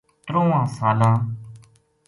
[0.25, 1.23] ترواں سالا ں